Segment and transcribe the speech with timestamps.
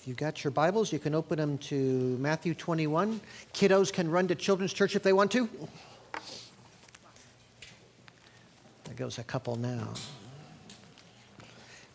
[0.00, 3.20] If you got your Bibles, you can open them to Matthew 21.
[3.52, 5.46] Kiddos can run to children's church if they want to.
[8.84, 9.92] There goes a couple now.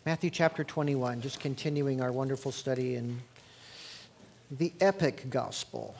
[0.04, 3.20] Matthew chapter 21, just continuing our wonderful study in
[4.52, 5.96] the epic gospel.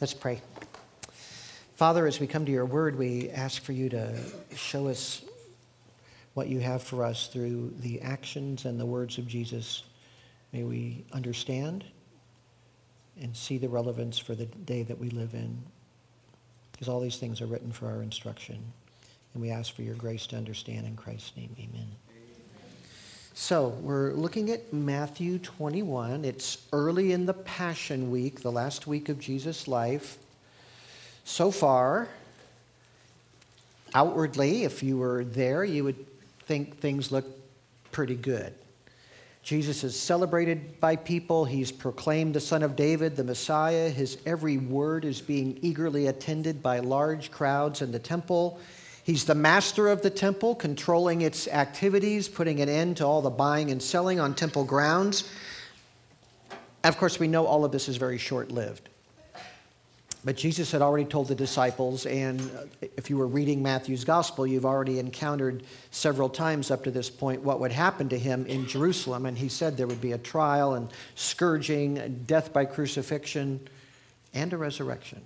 [0.00, 0.42] Let's pray.
[1.76, 4.18] Father, as we come to your word, we ask for you to
[4.56, 5.22] show us
[6.34, 9.84] what you have for us through the actions and the words of Jesus.
[10.52, 11.84] May we understand
[13.20, 15.56] and see the relevance for the day that we live in.
[16.72, 18.58] Because all these things are written for our instruction.
[19.32, 21.54] And we ask for your grace to understand in Christ's name.
[21.58, 21.86] Amen.
[23.36, 26.24] So, we're looking at Matthew 21.
[26.24, 30.18] It's early in the Passion Week, the last week of Jesus' life.
[31.24, 32.08] So far,
[33.92, 36.06] outwardly, if you were there, you would
[36.46, 37.24] think things look
[37.92, 38.54] pretty good.
[39.42, 41.44] Jesus is celebrated by people.
[41.44, 43.90] He's proclaimed the Son of David, the Messiah.
[43.90, 48.58] His every word is being eagerly attended by large crowds in the temple.
[49.04, 53.28] He's the master of the temple, controlling its activities, putting an end to all the
[53.28, 55.28] buying and selling on temple grounds.
[56.82, 58.88] Of course, we know all of this is very short lived.
[60.24, 64.46] But Jesus had already told the disciples, and uh, if you were reading Matthew's gospel,
[64.46, 68.66] you've already encountered several times up to this point what would happen to him in
[68.66, 69.26] Jerusalem.
[69.26, 73.68] And he said there would be a trial and scourging, death by crucifixion,
[74.32, 75.20] and a resurrection.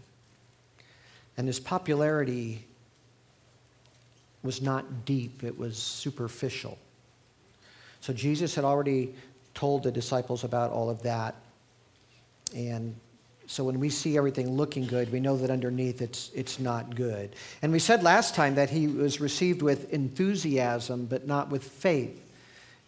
[1.37, 2.65] And his popularity
[4.43, 6.77] was not deep, it was superficial.
[8.01, 9.15] So Jesus had already
[9.55, 11.37] told the disciples about all of that.
[12.55, 12.95] And
[13.51, 17.35] so when we see everything looking good, we know that underneath it's, it's not good.
[17.63, 22.31] And we said last time that he was received with enthusiasm, but not with faith.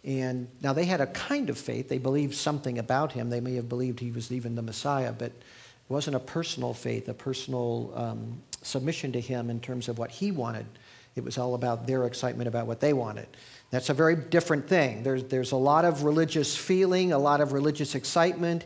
[0.03, 1.89] And now they had a kind of faith.
[1.89, 3.31] They believed something about him.
[3.31, 5.41] They may have believed he was even the Messiah, but it
[5.89, 10.31] wasn't a personal faith, a personal um, submission to him in terms of what he
[10.31, 10.67] wanted.
[11.15, 13.27] It was all about their excitement about what they wanted.
[13.71, 15.01] That's a very different thing.
[15.01, 18.65] There's, there's a lot of religious feeling, a lot of religious excitement.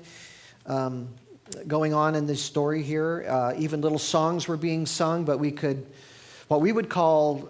[0.66, 1.08] Um,
[1.68, 3.26] going on in this story here.
[3.28, 5.86] Uh, even little songs were being sung, but we could,
[6.48, 7.50] what we would call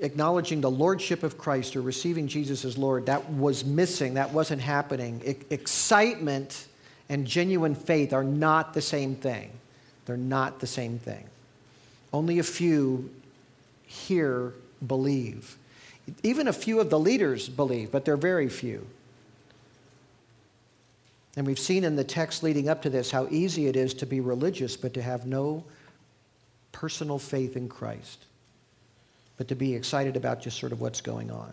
[0.00, 4.14] acknowledging the lordship of Christ or receiving Jesus as Lord, that was missing.
[4.14, 5.22] That wasn't happening.
[5.50, 6.66] Excitement
[7.08, 9.50] and genuine faith are not the same thing.
[10.06, 11.24] They're not the same thing.
[12.12, 13.10] Only a few
[13.86, 14.52] here
[14.86, 15.56] believe.
[16.22, 18.86] Even a few of the leaders believe, but they're very few.
[21.36, 24.06] And we've seen in the text leading up to this how easy it is to
[24.06, 25.64] be religious but to have no
[26.72, 28.24] personal faith in Christ,
[29.36, 31.52] but to be excited about just sort of what's going on.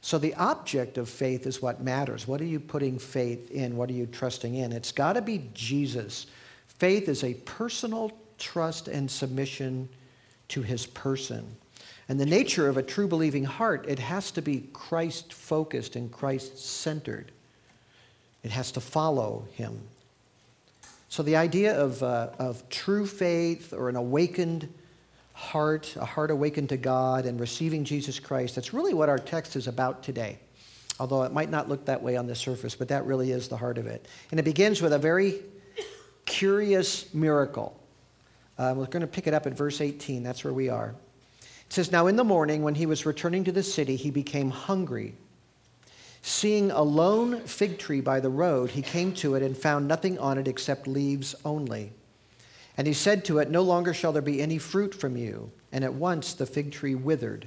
[0.00, 2.26] So the object of faith is what matters.
[2.26, 3.76] What are you putting faith in?
[3.76, 4.72] What are you trusting in?
[4.72, 6.26] It's got to be Jesus.
[6.66, 9.88] Faith is a personal trust and submission
[10.48, 11.56] to his person.
[12.08, 16.10] And the nature of a true believing heart, it has to be Christ focused and
[16.10, 17.30] Christ centered.
[18.42, 19.80] It has to follow him.
[21.08, 24.72] So the idea of, uh, of true faith or an awakened
[25.34, 29.56] heart, a heart awakened to God and receiving Jesus Christ, that's really what our text
[29.56, 30.38] is about today.
[30.98, 33.56] Although it might not look that way on the surface, but that really is the
[33.56, 34.06] heart of it.
[34.30, 35.40] And it begins with a very
[36.26, 37.78] curious miracle.
[38.58, 40.22] Uh, we're going to pick it up at verse 18.
[40.22, 40.94] That's where we are.
[41.40, 44.50] It says, Now in the morning, when he was returning to the city, he became
[44.50, 45.14] hungry.
[46.22, 50.18] Seeing a lone fig tree by the road, he came to it and found nothing
[50.20, 51.92] on it except leaves only.
[52.76, 55.50] And he said to it, No longer shall there be any fruit from you.
[55.72, 57.46] And at once the fig tree withered.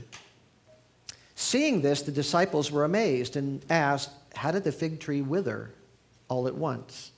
[1.36, 5.72] Seeing this, the disciples were amazed and asked, How did the fig tree wither
[6.28, 7.12] all at once?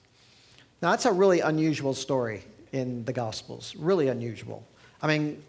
[0.82, 3.76] Now, that's a really unusual story in the Gospels.
[3.76, 4.64] Really unusual.
[5.02, 5.42] I mean,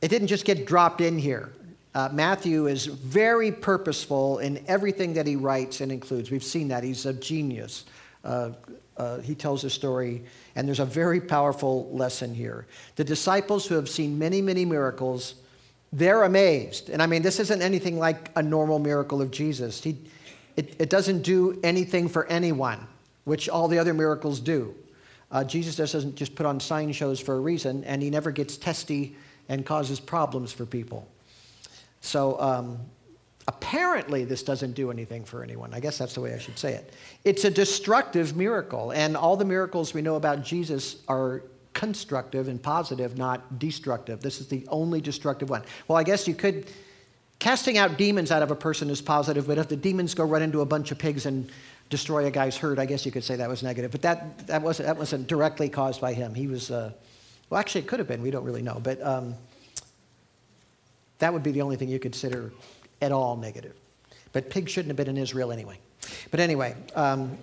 [0.00, 1.52] it didn't just get dropped in here.
[1.94, 6.30] Uh, Matthew is very purposeful in everything that he writes and includes.
[6.30, 6.84] We've seen that.
[6.84, 7.86] He's a genius.
[8.24, 8.50] Uh,
[8.96, 10.22] uh, he tells a story,
[10.56, 12.66] and there's a very powerful lesson here.
[12.96, 15.36] The disciples who have seen many, many miracles,
[15.92, 16.90] they're amazed.
[16.90, 19.82] And I mean, this isn't anything like a normal miracle of Jesus.
[19.82, 19.96] He,
[20.56, 22.86] it, it doesn't do anything for anyone,
[23.24, 24.74] which all the other miracles do.
[25.30, 28.56] Uh, Jesus doesn't just put on sign shows for a reason, and he never gets
[28.56, 29.16] testy
[29.48, 31.06] and causes problems for people.
[32.00, 32.78] So um,
[33.46, 35.74] apparently, this doesn't do anything for anyone.
[35.74, 36.92] I guess that's the way I should say it.
[37.24, 41.42] It's a destructive miracle, and all the miracles we know about Jesus are
[41.74, 44.20] constructive and positive, not destructive.
[44.20, 45.62] This is the only destructive one.
[45.86, 46.66] Well, I guess you could
[47.38, 50.42] casting out demons out of a person is positive, but if the demons go run
[50.42, 51.50] into a bunch of pigs and
[51.88, 53.90] destroy a guy's herd, I guess you could say that was negative.
[53.90, 56.34] But that, that, wasn't, that wasn't directly caused by him.
[56.34, 56.92] He was, uh,
[57.48, 58.22] well, actually, it could have been.
[58.22, 58.80] We don't really know.
[58.82, 59.34] But um,
[61.18, 62.52] that would be the only thing you consider
[63.00, 63.74] at all negative.
[64.32, 65.78] But pigs shouldn't have been in Israel anyway.
[66.30, 67.36] But anyway, um,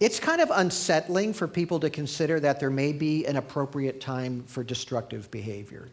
[0.00, 4.42] it's kind of unsettling for people to consider that there may be an appropriate time
[4.44, 5.88] for destructive behavior.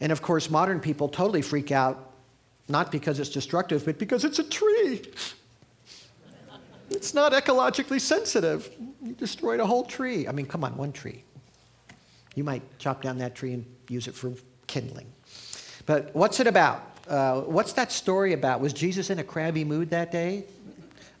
[0.00, 2.12] And of course, modern people totally freak out,
[2.68, 5.02] not because it's destructive, but because it's a tree.
[6.90, 8.70] It's not ecologically sensitive.
[9.02, 10.28] You destroyed a whole tree.
[10.28, 11.24] I mean, come on, one tree.
[12.34, 14.32] You might chop down that tree and use it for
[14.66, 15.06] kindling.
[15.86, 16.82] But what's it about?
[17.08, 18.60] Uh, what's that story about?
[18.60, 20.44] Was Jesus in a crabby mood that day?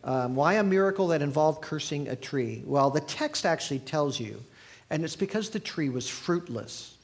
[0.04, 2.62] Um, why a miracle that involved cursing a tree?
[2.64, 4.42] Well, the text actually tells you,
[4.90, 6.96] and it's because the tree was fruitless.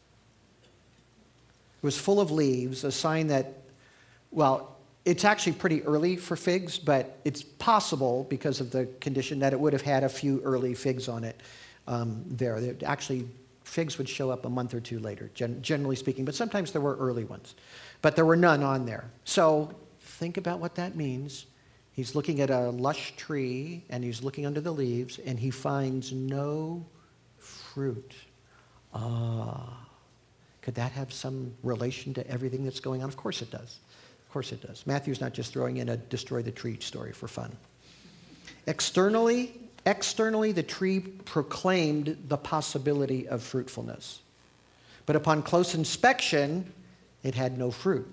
[0.62, 3.52] It was full of leaves, a sign that,
[4.30, 9.52] well, it's actually pretty early for figs, but it's possible because of the condition that
[9.52, 11.40] it would have had a few early figs on it
[11.86, 12.74] um, there.
[12.84, 13.28] Actually,
[13.68, 16.80] figs would show up a month or two later, gen- generally speaking, but sometimes there
[16.80, 17.54] were early ones.
[18.02, 19.10] But there were none on there.
[19.24, 21.46] So think about what that means.
[21.92, 26.12] He's looking at a lush tree and he's looking under the leaves and he finds
[26.12, 26.86] no
[27.38, 28.14] fruit.
[28.94, 29.84] Ah.
[30.62, 33.08] Could that have some relation to everything that's going on?
[33.08, 33.78] Of course it does.
[34.26, 34.86] Of course it does.
[34.86, 37.56] Matthew's not just throwing in a destroy the tree story for fun.
[38.66, 44.20] Externally, externally the tree proclaimed the possibility of fruitfulness.
[45.06, 46.72] But upon close inspection,
[47.22, 48.06] it had no fruit.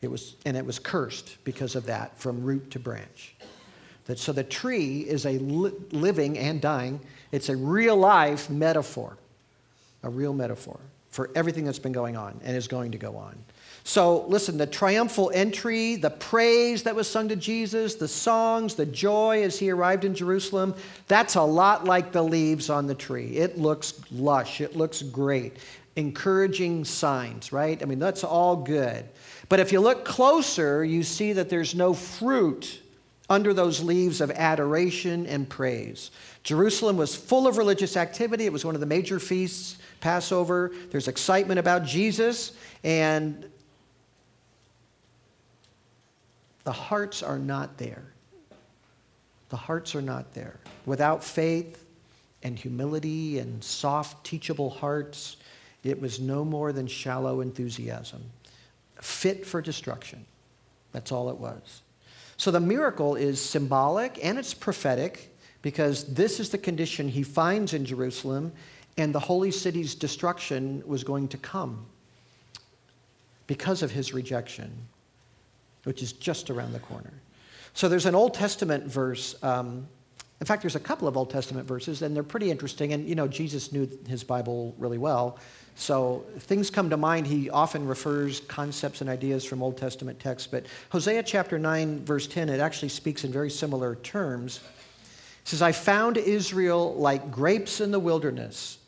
[0.00, 3.34] It was, and it was cursed because of that, from root to branch.
[4.06, 7.00] That, so the tree is a li- living and dying,
[7.32, 9.16] it's a real life metaphor,
[10.02, 10.78] a real metaphor
[11.10, 13.38] for everything that's been going on and is going to go on.
[13.86, 18.86] So, listen, the triumphal entry, the praise that was sung to Jesus, the songs, the
[18.86, 20.74] joy as he arrived in Jerusalem,
[21.06, 23.36] that's a lot like the leaves on the tree.
[23.36, 25.58] It looks lush, it looks great.
[25.96, 27.80] Encouraging signs, right?
[27.82, 29.06] I mean, that's all good.
[29.50, 32.80] But if you look closer, you see that there's no fruit
[33.28, 36.10] under those leaves of adoration and praise.
[36.42, 39.76] Jerusalem was full of religious activity, it was one of the major feasts.
[40.04, 40.70] Passover.
[40.90, 42.52] There's excitement about Jesus,
[42.84, 43.48] and
[46.64, 48.04] the hearts are not there.
[49.50, 50.58] The hearts are not there.
[50.86, 51.84] Without faith
[52.42, 55.36] and humility and soft, teachable hearts,
[55.84, 58.22] it was no more than shallow enthusiasm,
[59.00, 60.24] fit for destruction.
[60.92, 61.82] That's all it was.
[62.36, 67.74] So the miracle is symbolic and it's prophetic because this is the condition he finds
[67.74, 68.52] in Jerusalem
[68.96, 71.86] and the holy city's destruction was going to come
[73.46, 74.70] because of his rejection,
[75.84, 77.12] which is just around the corner.
[77.72, 79.34] So there's an Old Testament verse.
[79.42, 79.86] Um,
[80.40, 82.92] in fact, there's a couple of Old Testament verses, and they're pretty interesting.
[82.92, 85.38] And, you know, Jesus knew his Bible really well.
[85.76, 87.26] So things come to mind.
[87.26, 90.46] He often refers concepts and ideas from Old Testament texts.
[90.46, 94.60] But Hosea chapter 9, verse 10, it actually speaks in very similar terms.
[95.42, 98.78] It says, I found Israel like grapes in the wilderness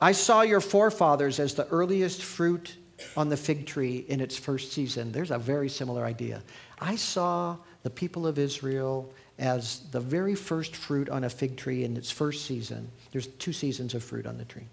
[0.00, 2.76] I saw your forefathers as the earliest fruit
[3.16, 5.12] on the fig tree in its first season.
[5.12, 6.42] There's a very similar idea.
[6.80, 11.84] I saw the people of Israel as the very first fruit on a fig tree
[11.84, 12.90] in its first season.
[13.12, 14.66] There's two seasons of fruit on the tree.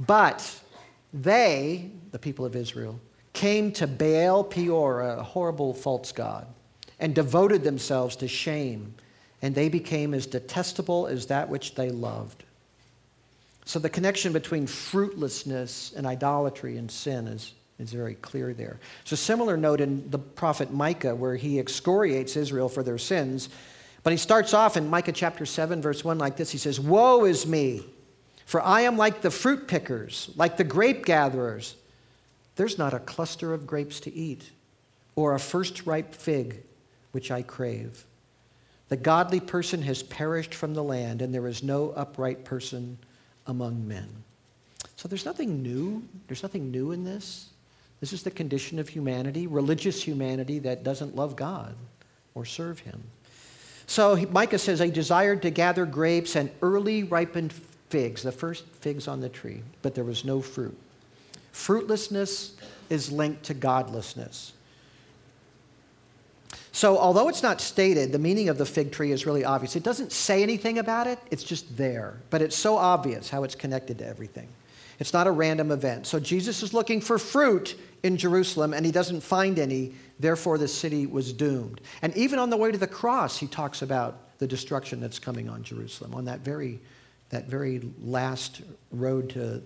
[0.00, 0.60] But
[1.12, 3.00] they, the people of Israel,
[3.32, 6.46] came to Baal Peor, a horrible false god,
[6.98, 8.94] and devoted themselves to shame,
[9.42, 12.44] and they became as detestable as that which they loved.
[13.64, 18.80] So the connection between fruitlessness and idolatry and sin is, is very clear there.
[19.10, 23.48] A similar note in the prophet Micah where he excoriates Israel for their sins.
[24.02, 27.24] But he starts off in Micah chapter 7, verse 1 like this He says, Woe
[27.24, 27.84] is me,
[28.46, 31.76] for I am like the fruit pickers, like the grape gatherers.
[32.56, 34.50] There's not a cluster of grapes to eat,
[35.14, 36.62] or a first ripe fig
[37.12, 38.04] which I crave.
[38.88, 42.98] The godly person has perished from the land, and there is no upright person
[43.50, 44.08] among men.
[44.96, 46.02] So there's nothing new.
[46.26, 47.50] There's nothing new in this.
[48.00, 51.74] This is the condition of humanity, religious humanity that doesn't love God
[52.34, 53.02] or serve Him.
[53.86, 57.52] So Micah says, I desired to gather grapes and early ripened
[57.90, 60.76] figs, the first figs on the tree, but there was no fruit.
[61.52, 62.54] Fruitlessness
[62.88, 64.52] is linked to godlessness.
[66.72, 69.74] So, although it's not stated, the meaning of the fig tree is really obvious.
[69.74, 72.14] It doesn't say anything about it, it's just there.
[72.30, 74.48] But it's so obvious how it's connected to everything.
[75.00, 76.06] It's not a random event.
[76.06, 79.92] So Jesus is looking for fruit in Jerusalem and he doesn't find any.
[80.20, 81.80] Therefore, the city was doomed.
[82.02, 85.48] And even on the way to the cross, he talks about the destruction that's coming
[85.48, 86.80] on Jerusalem on that very,
[87.30, 88.60] that very last
[88.92, 89.62] road to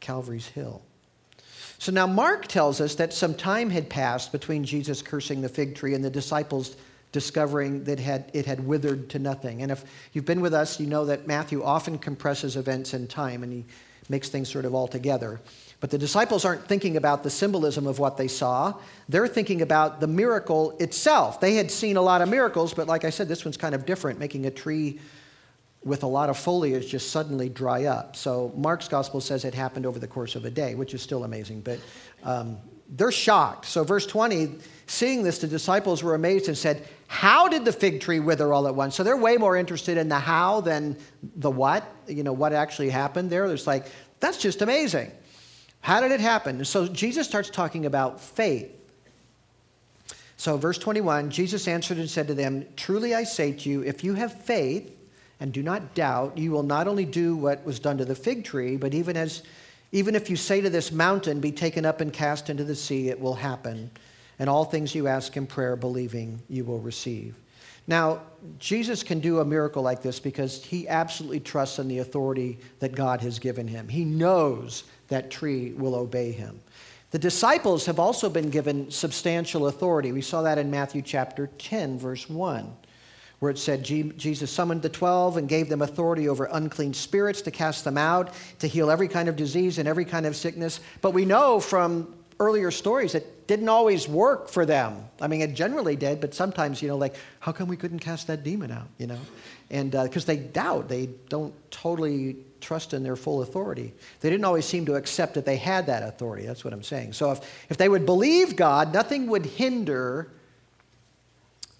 [0.00, 0.82] Calvary's Hill.
[1.80, 5.74] So now Mark tells us that some time had passed between Jesus cursing the fig
[5.74, 6.76] tree and the disciples
[7.10, 7.98] discovering that
[8.34, 9.62] it had withered to nothing.
[9.62, 9.82] And if
[10.12, 13.64] you've been with us, you know that Matthew often compresses events in time and he
[14.10, 15.40] makes things sort of all together.
[15.80, 18.74] But the disciples aren't thinking about the symbolism of what they saw.
[19.08, 21.40] They're thinking about the miracle itself.
[21.40, 23.86] They had seen a lot of miracles, but like I said, this one's kind of
[23.86, 25.00] different, making a tree
[25.82, 28.14] with a lot of foliage just suddenly dry up.
[28.14, 31.24] So Mark's gospel says it happened over the course of a day, which is still
[31.24, 31.62] amazing.
[31.62, 31.80] But
[32.22, 32.58] um,
[32.90, 33.66] they're shocked.
[33.66, 38.00] So, verse 20, seeing this, the disciples were amazed and said, How did the fig
[38.00, 38.96] tree wither all at once?
[38.96, 40.96] So, they're way more interested in the how than
[41.36, 43.46] the what, you know, what actually happened there.
[43.46, 43.86] It's like,
[44.18, 45.12] that's just amazing.
[45.80, 46.64] How did it happen?
[46.64, 48.70] So, Jesus starts talking about faith.
[50.36, 54.02] So, verse 21 Jesus answered and said to them, Truly I say to you, if
[54.02, 54.96] you have faith
[55.40, 58.44] and do not doubt, you will not only do what was done to the fig
[58.44, 59.42] tree, but even as
[59.92, 63.08] even if you say to this mountain, Be taken up and cast into the sea,
[63.08, 63.90] it will happen.
[64.38, 67.34] And all things you ask in prayer, believing, you will receive.
[67.86, 68.22] Now,
[68.58, 72.94] Jesus can do a miracle like this because he absolutely trusts in the authority that
[72.94, 73.88] God has given him.
[73.88, 76.60] He knows that tree will obey him.
[77.10, 80.12] The disciples have also been given substantial authority.
[80.12, 82.72] We saw that in Matthew chapter 10, verse 1
[83.40, 87.50] where it said Jesus summoned the 12 and gave them authority over unclean spirits to
[87.50, 90.80] cast them out, to heal every kind of disease and every kind of sickness.
[91.00, 95.04] But we know from earlier stories it didn't always work for them.
[95.20, 98.26] I mean, it generally did, but sometimes, you know, like, how come we couldn't cast
[98.26, 99.18] that demon out, you know?
[99.70, 103.92] And because uh, they doubt, they don't totally trust in their full authority.
[104.20, 106.46] They didn't always seem to accept that they had that authority.
[106.46, 107.14] That's what I'm saying.
[107.14, 110.30] So if, if they would believe God, nothing would hinder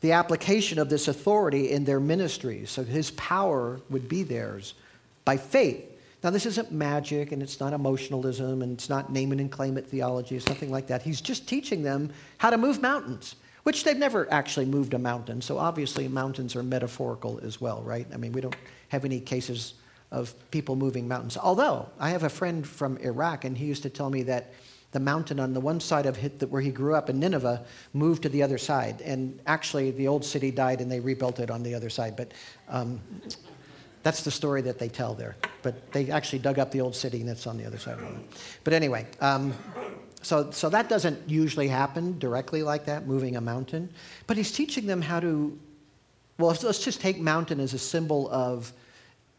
[0.00, 2.70] the application of this authority in their ministries.
[2.70, 4.74] So his power would be theirs
[5.24, 5.86] by faith.
[6.22, 9.78] Now, this isn't magic and it's not emotionalism and it's not name it and claim
[9.78, 10.36] it theology.
[10.36, 11.02] or something like that.
[11.02, 15.40] He's just teaching them how to move mountains, which they've never actually moved a mountain.
[15.40, 18.06] So obviously, mountains are metaphorical as well, right?
[18.12, 18.56] I mean, we don't
[18.88, 19.74] have any cases
[20.10, 21.38] of people moving mountains.
[21.38, 24.52] Although, I have a friend from Iraq and he used to tell me that
[24.92, 26.16] the mountain on the one side of
[26.50, 29.00] where he grew up in Nineveh moved to the other side.
[29.02, 32.16] And actually, the old city died and they rebuilt it on the other side.
[32.16, 32.32] But
[32.68, 33.00] um,
[34.02, 35.36] that's the story that they tell there.
[35.62, 37.98] But they actually dug up the old city and it's on the other side.
[38.64, 39.54] But anyway, um,
[40.22, 43.90] so, so that doesn't usually happen directly like that, moving a mountain.
[44.26, 45.58] But he's teaching them how to,
[46.38, 48.72] well, let's just take mountain as a symbol of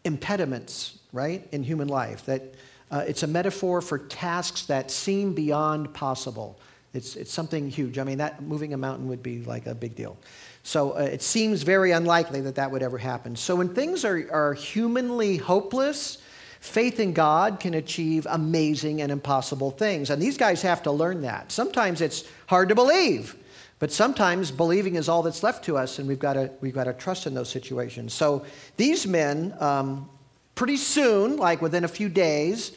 [0.05, 2.25] impediments, right, in human life.
[2.25, 2.55] That
[2.91, 6.59] uh, it's a metaphor for tasks that seem beyond possible.
[6.93, 7.97] It's, it's something huge.
[7.97, 10.17] I mean, that moving a mountain would be like a big deal.
[10.63, 13.35] So uh, it seems very unlikely that that would ever happen.
[13.35, 16.17] So when things are, are humanly hopeless,
[16.59, 20.09] faith in God can achieve amazing and impossible things.
[20.09, 21.51] And these guys have to learn that.
[21.51, 23.35] Sometimes it's hard to believe,
[23.79, 26.83] but sometimes believing is all that's left to us, and we've got to, we've got
[26.83, 28.13] to trust in those situations.
[28.13, 28.45] So
[28.77, 30.09] these men, um,
[30.55, 32.71] pretty soon, like within a few days,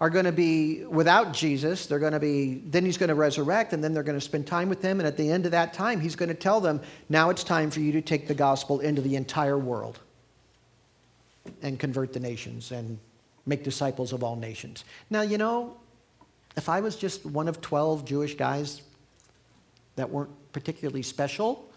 [0.00, 1.86] are going to be without Jesus.
[1.86, 4.46] They're going to be, then he's going to resurrect, and then they're going to spend
[4.46, 4.98] time with him.
[4.98, 7.70] And at the end of that time, he's going to tell them, now it's time
[7.70, 9.98] for you to take the gospel into the entire world
[11.62, 12.98] and convert the nations and
[13.44, 14.84] make disciples of all nations.
[15.10, 15.76] Now, you know,
[16.56, 18.82] if I was just one of 12 Jewish guys
[19.96, 21.70] that weren't particularly special,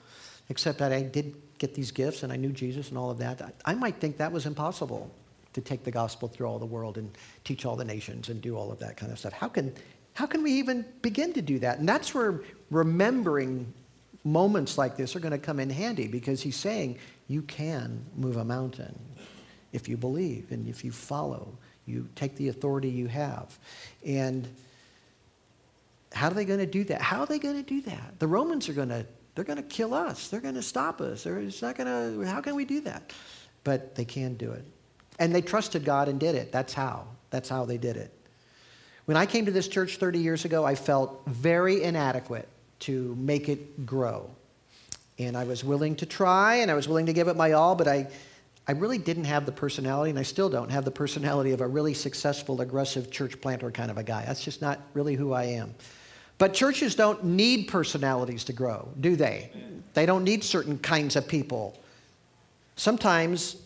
[0.50, 3.56] except that I did get these gifts and I knew Jesus and all of that,
[3.66, 5.12] I might think that was impossible
[5.54, 7.12] to take the gospel through all the world and
[7.44, 9.34] teach all the nations and do all of that kind of stuff.
[9.34, 9.74] How can,
[10.14, 11.80] how can we even begin to do that?
[11.80, 13.72] And that's where remembering
[14.24, 18.38] moments like this are going to come in handy because he's saying you can move
[18.38, 18.98] a mountain
[19.72, 21.58] if you believe and if you follow.
[21.86, 23.58] You take the authority you have.
[24.06, 24.48] And
[26.14, 27.02] how are they going to do that?
[27.02, 28.20] How are they going to do that?
[28.20, 29.06] The Romans are going to
[29.36, 30.28] they're going to kill us.
[30.28, 31.24] They're going to stop us.
[31.24, 33.12] They're, it's not going to how can we do that?
[33.64, 34.66] But they can do it.
[35.20, 36.52] And they trusted God and did it.
[36.52, 37.06] That's how.
[37.30, 38.12] That's how they did it.
[39.06, 42.48] When I came to this church 30 years ago, I felt very inadequate
[42.80, 44.30] to make it grow.
[45.20, 47.76] And I was willing to try and I was willing to give it my all,
[47.76, 48.08] but I,
[48.68, 51.68] I really didn't have the personality, and I still don't have the personality of a
[51.68, 54.26] really successful, aggressive church planter kind of a guy.
[54.26, 55.76] That's just not really who I am.
[56.38, 59.52] But churches don't need personalities to grow, do they?
[59.94, 61.80] They don't need certain kinds of people.
[62.76, 63.58] Sometimes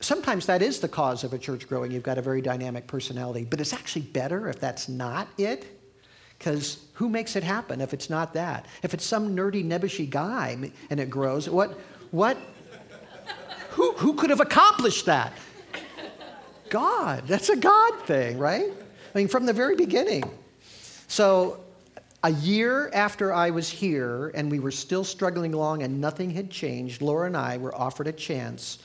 [0.00, 1.90] sometimes that is the cause of a church growing.
[1.90, 5.78] You've got a very dynamic personality, but it's actually better if that's not it.
[6.38, 8.66] Because who makes it happen if it's not that?
[8.82, 11.78] If it's some nerdy, nebbishy guy and it grows, what,
[12.12, 12.36] what,
[13.70, 15.32] who, who could have accomplished that?
[16.70, 17.26] God.
[17.26, 18.70] That's a God thing, right?
[18.70, 20.22] I mean, from the very beginning.
[21.08, 21.60] So,
[22.24, 26.50] a year after I was here and we were still struggling along and nothing had
[26.50, 28.78] changed, Laura and I were offered a chance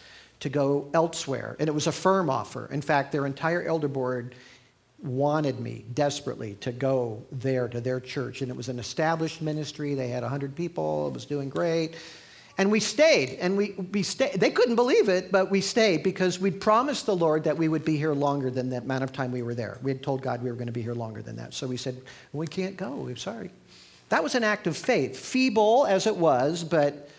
[0.44, 1.56] to go elsewhere.
[1.58, 2.68] And it was a firm offer.
[2.70, 4.36] In fact, their entire elder board
[5.02, 8.42] wanted me desperately to go there to their church.
[8.42, 9.96] And it was an established ministry.
[9.96, 11.08] They had 100 people.
[11.08, 11.96] It was doing great.
[12.58, 14.34] And we stayed, and we, we stayed.
[14.34, 17.86] They couldn't believe it, but we stayed because we'd promised the Lord that we would
[17.86, 19.80] be here longer than the amount of time we were there.
[19.82, 21.54] We had told God we were going to be here longer than that.
[21.54, 22.00] So we said,
[22.34, 22.92] We can't go.
[22.92, 23.50] We're sorry.
[24.10, 27.10] That was an act of faith, feeble as it was, but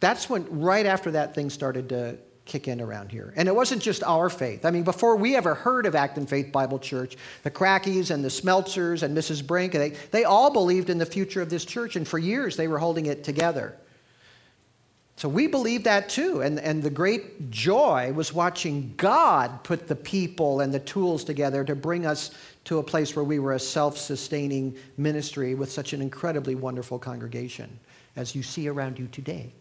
[0.00, 2.16] that's when, right after that, things started to
[2.50, 3.32] kick in around here.
[3.36, 4.64] And it wasn't just our faith.
[4.64, 8.28] I mean, before we ever heard of Acton Faith Bible Church, the Crackies and the
[8.28, 9.46] Smeltzers and Mrs.
[9.46, 12.66] Brink, they, they all believed in the future of this church, and for years they
[12.66, 13.76] were holding it together.
[15.14, 16.40] So we believe that too.
[16.40, 21.62] And, and the great joy was watching God put the people and the tools together
[21.62, 22.32] to bring us
[22.64, 26.98] to a place where we were a self sustaining ministry with such an incredibly wonderful
[26.98, 27.78] congregation,
[28.16, 29.52] as you see around you today.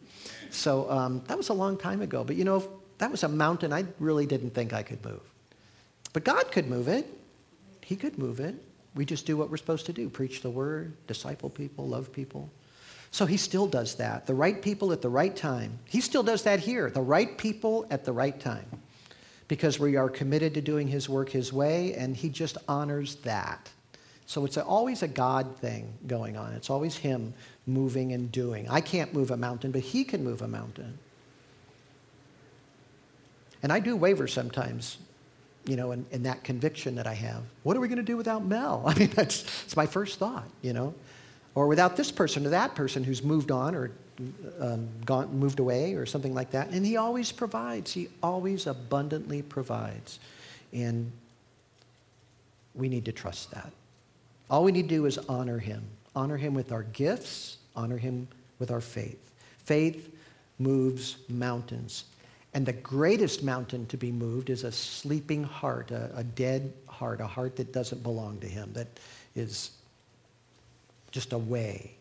[0.50, 2.24] So um, that was a long time ago.
[2.24, 5.22] But you know, that was a mountain I really didn't think I could move.
[6.13, 7.08] But God could move it,
[7.82, 8.56] He could move it.
[8.96, 12.50] We just do what we're supposed to do preach the word, disciple people, love people.
[13.12, 14.27] So he still does that.
[14.27, 15.79] The right people at the right time.
[15.86, 16.89] He still does that here.
[16.89, 18.65] The right people at the right time.
[19.48, 23.72] Because we are committed to doing his work his way, and he just honors that.
[24.27, 26.53] So it's always a God thing going on.
[26.53, 27.34] It's always him
[27.65, 28.70] moving and doing.
[28.70, 31.00] I can't move a mountain, but he can move a mountain.
[33.63, 34.98] And I do waver sometimes,
[35.66, 37.44] you know, in, in that conviction that I have.
[37.63, 38.84] What are we going to do without Mel?
[38.88, 40.94] I mean, that's, that's my first thought, you know
[41.56, 43.92] or without this person or that person who's moved on or
[44.60, 46.70] um, gone, moved away or something like that.
[46.70, 47.92] And he always provides.
[47.92, 50.20] He always abundantly provides.
[50.74, 51.12] And
[52.75, 53.72] we need to trust that.
[54.50, 55.83] All we need to do is honor him.
[56.16, 59.20] Honor him with our gifts, honor him with our faith.
[59.64, 60.14] Faith
[60.60, 62.05] moves mountains.
[62.53, 67.22] And the greatest mountain to be moved is a sleeping heart, a, a dead heart,
[67.22, 68.88] a heart that doesn't belong to him, that
[69.35, 69.72] is
[71.12, 71.96] just a way.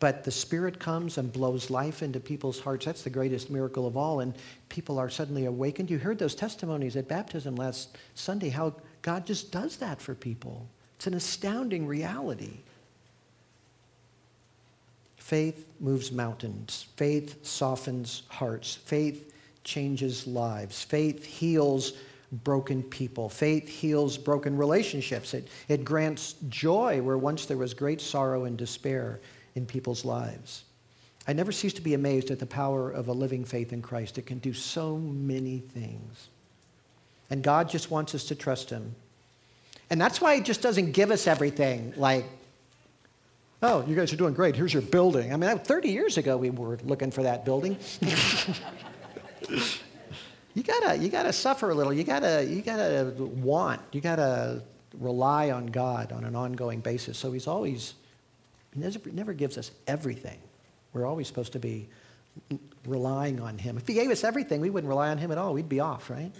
[0.00, 2.84] But the Spirit comes and blows life into people's hearts.
[2.84, 4.20] That's the greatest miracle of all.
[4.20, 4.34] And
[4.68, 5.90] people are suddenly awakened.
[5.90, 10.66] You heard those testimonies at baptism last Sunday, how God just does that for people.
[10.96, 12.58] It's an astounding reality.
[15.16, 16.86] Faith moves mountains.
[16.96, 18.74] Faith softens hearts.
[18.74, 19.33] Faith
[19.64, 20.82] changes lives.
[20.82, 21.94] Faith heals
[22.42, 23.28] broken people.
[23.28, 25.34] Faith heals broken relationships.
[25.34, 29.20] It, it grants joy where once there was great sorrow and despair
[29.54, 30.64] in people's lives.
[31.26, 34.18] I never cease to be amazed at the power of a living faith in Christ.
[34.18, 36.28] It can do so many things.
[37.30, 38.94] And God just wants us to trust Him.
[39.90, 42.26] And that's why He just doesn't give us everything like,
[43.62, 44.54] oh, you guys are doing great.
[44.54, 45.32] Here's your building.
[45.32, 47.78] I mean, 30 years ago, we were looking for that building.
[50.54, 51.92] you gotta you gotta suffer a little.
[51.92, 53.80] You gotta you gotta want.
[53.92, 54.62] You gotta
[54.98, 57.18] rely on God on an ongoing basis.
[57.18, 57.94] So He's always
[58.74, 58.80] He
[59.12, 60.38] never, gives us everything.
[60.92, 61.88] We're always supposed to be
[62.86, 63.76] relying on Him.
[63.76, 65.54] If He gave us everything, we wouldn't rely on Him at all.
[65.54, 66.32] We'd be off, right?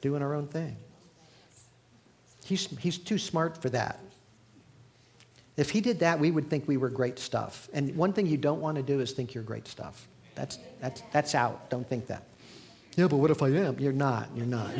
[0.00, 0.76] Doing our own thing.
[2.44, 3.98] He's, he's too smart for that.
[5.56, 7.68] If he did that, we would think we were great stuff.
[7.72, 10.06] And one thing you don't want to do is think you're great stuff.
[10.36, 11.68] That's, that's, that's out.
[11.70, 12.22] Don't think that.
[12.96, 13.78] Yeah, but what if I am?
[13.80, 14.28] You're not.
[14.34, 14.70] You're not.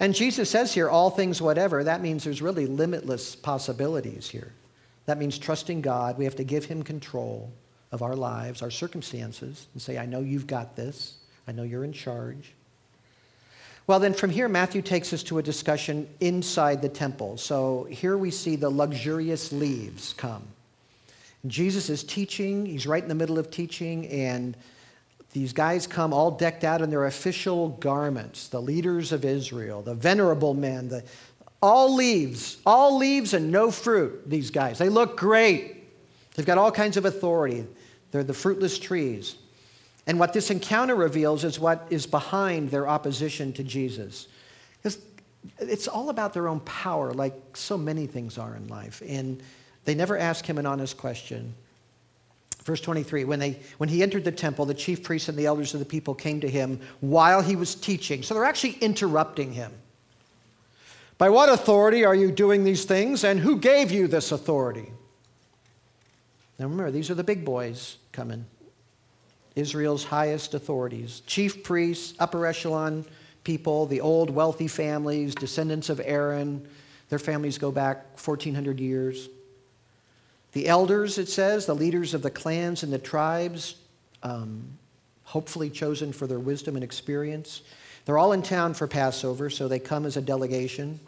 [0.00, 1.84] and Jesus says here, all things whatever.
[1.84, 4.52] That means there's really limitless possibilities here.
[5.06, 6.18] That means trusting God.
[6.18, 7.50] We have to give Him control
[7.90, 11.16] of our lives, our circumstances, and say, I know you've got this.
[11.46, 12.52] I know you're in charge.
[13.86, 17.38] Well, then from here, Matthew takes us to a discussion inside the temple.
[17.38, 20.46] So here we see the luxurious leaves come.
[21.46, 24.56] Jesus is teaching, he's right in the middle of teaching, and
[25.32, 29.94] these guys come all decked out in their official garments, the leaders of Israel, the
[29.94, 31.04] venerable men, the,
[31.62, 34.78] all leaves, all leaves and no fruit, these guys.
[34.78, 35.84] They look great.
[36.34, 37.66] They've got all kinds of authority.
[38.10, 39.36] They're the fruitless trees.
[40.06, 44.28] And what this encounter reveals is what is behind their opposition to Jesus.
[45.60, 49.02] It's all about their own power, like so many things are in life.
[49.06, 49.42] And
[49.84, 51.54] they never ask him an honest question.
[52.64, 55.72] Verse 23 when, they, when he entered the temple, the chief priests and the elders
[55.72, 58.22] of the people came to him while he was teaching.
[58.22, 59.72] So they're actually interrupting him.
[61.16, 64.92] By what authority are you doing these things, and who gave you this authority?
[66.58, 68.44] Now remember, these are the big boys coming.
[69.56, 73.04] Israel's highest authorities chief priests, upper echelon
[73.44, 76.68] people, the old wealthy families, descendants of Aaron.
[77.08, 79.30] Their families go back 1,400 years.
[80.52, 83.76] The elders, it says, the leaders of the clans and the tribes,
[84.22, 84.78] um,
[85.24, 87.62] hopefully chosen for their wisdom and experience.
[88.04, 90.98] They're all in town for Passover, so they come as a delegation.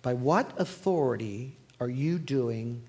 [0.00, 2.82] By what authority are you doing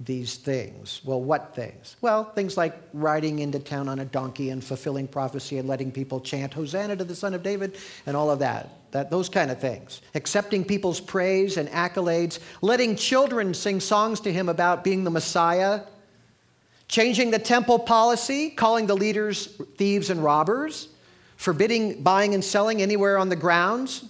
[0.00, 1.00] these things.
[1.04, 1.96] Well, what things?
[2.02, 6.20] Well, things like riding into town on a donkey and fulfilling prophecy and letting people
[6.20, 8.90] chant Hosanna to the Son of David and all of that.
[8.90, 10.02] That those kind of things.
[10.14, 15.80] Accepting people's praise and accolades, letting children sing songs to him about being the Messiah,
[16.88, 20.88] changing the temple policy, calling the leaders thieves and robbers,
[21.36, 24.04] forbidding buying and selling anywhere on the grounds.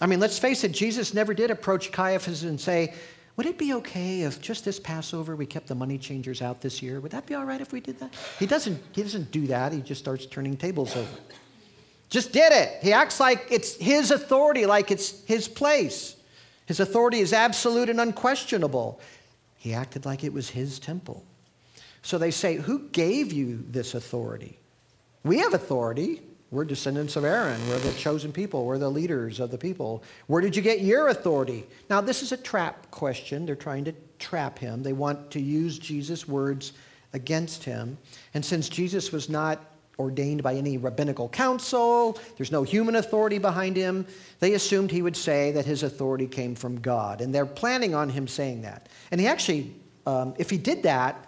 [0.00, 2.92] I mean, let's face it, Jesus never did approach Caiaphas and say,
[3.36, 6.82] would it be okay if just this Passover we kept the money changers out this
[6.82, 7.00] year?
[7.00, 8.14] Would that be all right if we did that?
[8.38, 9.72] He doesn't, he doesn't do that.
[9.72, 11.08] He just starts turning tables over.
[12.10, 12.82] Just did it.
[12.82, 16.16] He acts like it's his authority, like it's his place.
[16.66, 19.00] His authority is absolute and unquestionable.
[19.56, 21.24] He acted like it was his temple.
[22.02, 24.58] So they say, Who gave you this authority?
[25.24, 26.20] We have authority.
[26.52, 27.58] We're descendants of Aaron.
[27.66, 28.66] We're the chosen people.
[28.66, 30.04] We're the leaders of the people.
[30.26, 31.66] Where did you get your authority?
[31.88, 33.46] Now, this is a trap question.
[33.46, 34.82] They're trying to trap him.
[34.82, 36.74] They want to use Jesus' words
[37.14, 37.96] against him.
[38.34, 39.64] And since Jesus was not
[39.98, 44.06] ordained by any rabbinical council, there's no human authority behind him,
[44.38, 47.22] they assumed he would say that his authority came from God.
[47.22, 48.90] And they're planning on him saying that.
[49.10, 49.74] And he actually,
[50.06, 51.24] um, if he did that,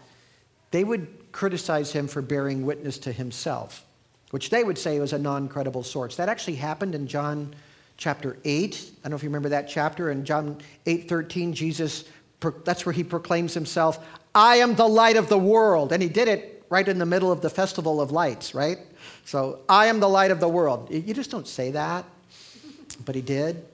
[0.70, 3.86] they would criticize him for bearing witness to himself
[4.34, 6.16] which they would say was a non credible source.
[6.16, 7.54] That actually happened in John
[7.98, 8.74] chapter 8.
[8.74, 10.10] I don't know if you remember that chapter.
[10.10, 12.06] In John 8 13, Jesus,
[12.64, 15.92] that's where he proclaims himself, I am the light of the world.
[15.92, 18.78] And he did it right in the middle of the festival of lights, right?
[19.24, 20.90] So, I am the light of the world.
[20.90, 22.04] You just don't say that,
[23.04, 23.64] but he did.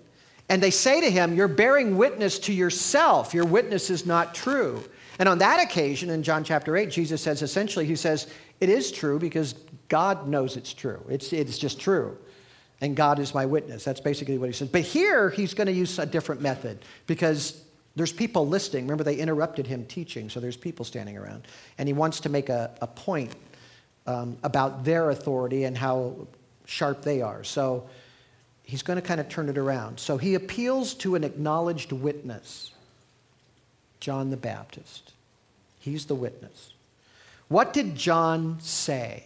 [0.51, 3.33] And they say to him, You're bearing witness to yourself.
[3.33, 4.83] Your witness is not true.
[5.19, 8.27] And on that occasion, in John chapter 8, Jesus says essentially, He says,
[8.61, 9.55] It is true because
[9.89, 11.01] God knows it's true.
[11.09, 12.19] It's, it's just true.
[12.81, 13.85] And God is my witness.
[13.85, 14.69] That's basically what he says.
[14.69, 17.63] But here, he's going to use a different method because
[17.95, 18.85] there's people listening.
[18.85, 21.47] Remember, they interrupted him teaching, so there's people standing around.
[21.77, 23.35] And he wants to make a, a point
[24.07, 26.27] um, about their authority and how
[26.65, 27.45] sharp they are.
[27.45, 27.87] So
[28.71, 29.99] he's going to kind of turn it around.
[29.99, 32.71] So he appeals to an acknowledged witness,
[33.99, 35.13] John the Baptist.
[35.81, 36.73] He's the witness.
[37.49, 39.25] What did John say?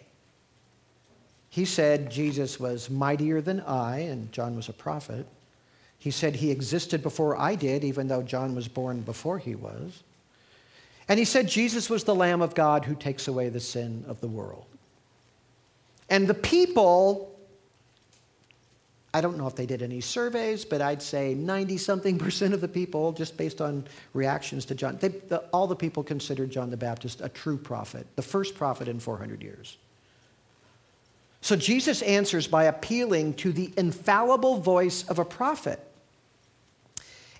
[1.50, 5.26] He said Jesus was mightier than I, and John was a prophet.
[5.98, 10.02] He said he existed before I did, even though John was born before he was.
[11.07, 14.22] And he said Jesus was the Lamb of God who takes away the sin of
[14.22, 14.64] the world.
[16.09, 17.34] And the people,
[19.14, 22.61] I don't know if they did any surveys, but I'd say 90 something percent of
[22.61, 26.68] the people, just based on reactions to John, they, the, all the people considered John
[26.68, 29.79] the Baptist a true prophet, the first prophet in 400 years.
[31.40, 35.79] So Jesus answers by appealing to the infallible voice of a prophet.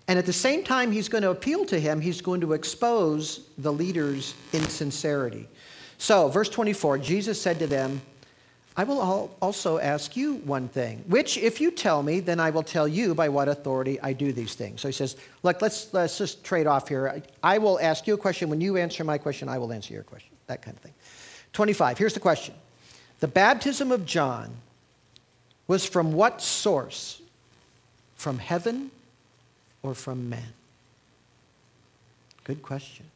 [0.07, 3.49] And at the same time, he's going to appeal to him, he's going to expose
[3.59, 5.49] the leader's insincerity.
[5.97, 8.03] So, verse 24 Jesus said to them,
[8.77, 12.65] I will also ask you one thing, which if you tell me, then I will
[12.65, 14.81] tell you by what authority I do these things.
[14.81, 17.23] So he says, Look, let's, let's just trade off here.
[17.43, 18.49] I will ask you a question.
[18.49, 20.33] When you answer my question, I will answer your question.
[20.49, 20.95] That kind of thing.
[21.53, 21.99] 25.
[21.99, 22.55] Here's the question
[23.21, 24.51] the baptism of John
[25.69, 27.21] was from what source?
[28.17, 28.91] From heaven
[29.83, 30.53] or from man?
[32.45, 33.07] Good question.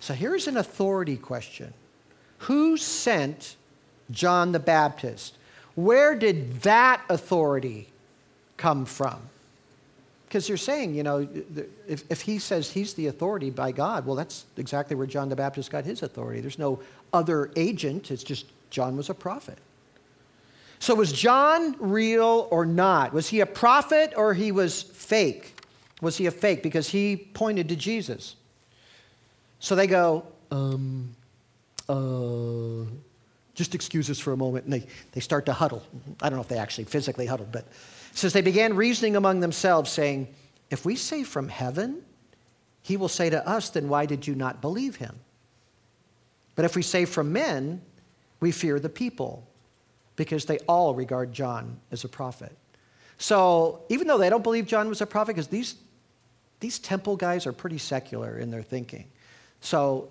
[0.00, 1.74] So here's an authority question
[2.38, 3.56] Who sent
[4.12, 5.36] John the Baptist?
[5.74, 7.88] Where did that authority
[8.56, 9.20] come from?
[10.28, 11.28] Because you're saying, you know,
[11.86, 15.36] if, if he says he's the authority by God, well, that's exactly where John the
[15.36, 16.40] Baptist got his authority.
[16.40, 16.80] There's no
[17.12, 19.58] other agent, it's just John was a prophet.
[20.78, 23.12] So was John real or not?
[23.12, 25.54] Was he a prophet or he was fake?
[26.00, 28.34] Was he a fake because he pointed to Jesus?
[29.60, 31.14] So they go, um,
[31.88, 32.84] uh,
[33.54, 34.64] just excuse us for a moment.
[34.64, 35.82] And they, they start to huddle.
[36.20, 37.66] I don't know if they actually physically huddled, but
[38.12, 40.28] says they began reasoning among themselves, saying,
[40.70, 42.02] If we say from heaven,
[42.82, 45.18] he will say to us, Then why did you not believe him?
[46.54, 47.80] But if we say from men,
[48.40, 49.46] we fear the people
[50.16, 52.56] because they all regard John as a prophet.
[53.18, 55.76] So even though they don't believe John was a prophet, because these,
[56.60, 59.06] these temple guys are pretty secular in their thinking.
[59.60, 60.08] So,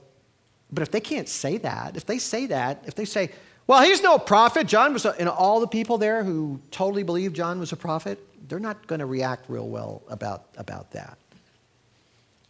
[0.72, 3.32] but if they can't say that, if they say that, if they say,
[3.68, 7.60] well, he's no prophet, John was, and all the people there who totally believe John
[7.60, 11.18] was a prophet, they're not going to react real well about, about that.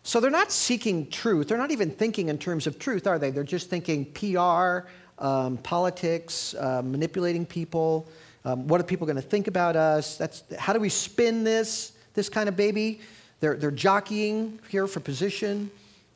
[0.04, 1.48] So they're not seeking truth.
[1.48, 3.30] They're not even thinking in terms of truth, are they?
[3.30, 4.88] They're just thinking PR,
[5.20, 8.08] um, politics, uh, manipulating people.
[8.44, 10.18] Um, what are people going to think about us?
[10.18, 13.02] That's, how do we spin this, this kind of baby?
[13.40, 15.70] They're, they're jockeying here for position,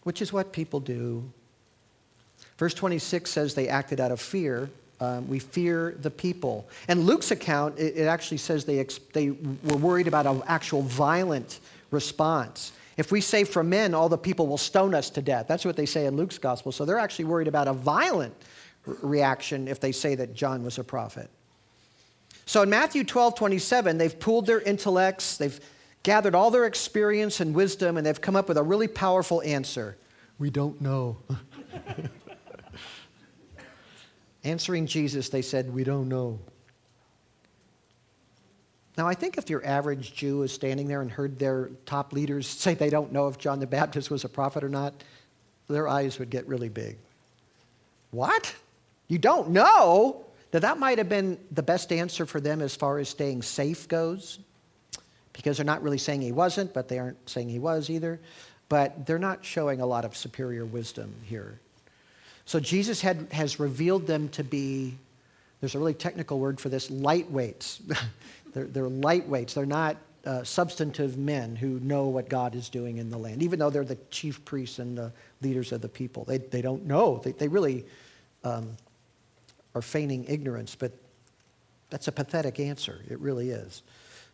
[0.03, 1.23] which is what people do.
[2.57, 4.69] Verse 26 says they acted out of fear.
[5.01, 6.67] Um, we fear the people.
[6.87, 10.81] And Luke's account, it, it actually says they, ex- they were worried about an actual
[10.83, 11.59] violent
[11.91, 12.71] response.
[12.97, 15.47] If we say from men, all the people will stone us to death.
[15.47, 16.71] That's what they say in Luke's gospel.
[16.71, 18.33] So they're actually worried about a violent
[18.85, 21.29] reaction if they say that John was a prophet.
[22.45, 25.59] So in Matthew 12, 27, they've pooled their intellects, they've
[26.03, 29.97] gathered all their experience and wisdom, and they've come up with a really powerful answer.
[30.37, 31.17] We don't know.
[34.45, 36.39] Answering Jesus, they said, We don't know.
[38.95, 42.47] Now, I think if your average Jew is standing there and heard their top leaders
[42.47, 44.93] say they don't know if John the Baptist was a prophet or not,
[45.67, 46.95] their eyes would get really big.
[48.11, 48.55] What?
[49.07, 50.23] You don't know?
[50.53, 53.87] Now, that might have been the best answer for them as far as staying safe
[53.87, 54.39] goes,
[55.33, 58.19] because they're not really saying he wasn't, but they aren't saying he was either.
[58.69, 61.59] But they're not showing a lot of superior wisdom here.
[62.45, 64.95] So Jesus had, has revealed them to be,
[65.59, 67.79] there's a really technical word for this, lightweights.
[68.53, 69.55] they're, they're lightweights.
[69.55, 73.59] They're not uh, substantive men who know what God is doing in the land, even
[73.59, 76.23] though they're the chief priests and the leaders of the people.
[76.23, 77.19] They, they don't know.
[77.23, 77.83] They, they really
[78.43, 78.69] um,
[79.73, 80.91] are feigning ignorance, but
[81.89, 83.01] that's a pathetic answer.
[83.09, 83.81] It really is.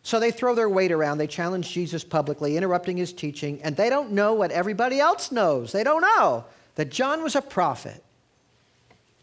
[0.02, 1.18] So they throw their weight around.
[1.18, 5.72] They challenge Jesus publicly, interrupting his teaching, and they don't know what everybody else knows.
[5.72, 8.02] They don't know that John was a prophet.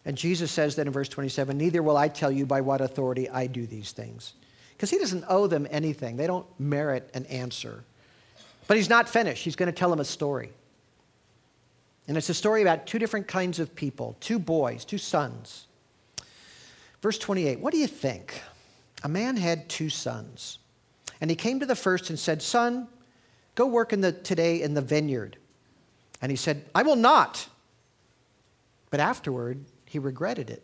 [0.06, 3.30] And Jesus says that in verse 27 Neither will I tell you by what authority
[3.30, 4.34] I do these things.
[4.76, 7.84] Because he doesn't owe them anything, they don't merit an answer.
[8.68, 9.44] But he's not finished.
[9.44, 10.52] He's going to tell them a story.
[12.08, 15.68] And it's a story about two different kinds of people two boys, two sons.
[17.02, 18.42] Verse 28 What do you think?
[19.04, 20.60] A man had two sons.
[21.22, 22.88] And he came to the first and said, Son,
[23.56, 25.38] go work in the, today in the vineyard.
[26.22, 27.48] And he said, I will not.
[28.90, 30.64] But afterward, he regretted it,